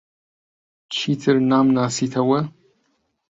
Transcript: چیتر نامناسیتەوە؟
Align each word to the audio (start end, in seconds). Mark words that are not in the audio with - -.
چیتر 0.95 1.35
نامناسیتەوە؟ 1.49 2.39